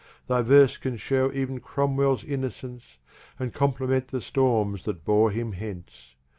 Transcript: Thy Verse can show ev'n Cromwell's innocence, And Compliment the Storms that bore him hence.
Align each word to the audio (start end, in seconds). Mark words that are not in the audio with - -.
Thy 0.25 0.41
Verse 0.41 0.77
can 0.77 0.97
show 0.97 1.29
ev'n 1.29 1.59
Cromwell's 1.59 2.23
innocence, 2.23 2.97
And 3.37 3.53
Compliment 3.53 4.07
the 4.07 4.19
Storms 4.19 4.85
that 4.85 5.05
bore 5.05 5.29
him 5.29 5.51
hence. 5.51 6.15